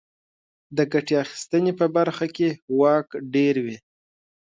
[0.77, 3.77] د ګټې اخیستنې په برخه کې واک ډېروي.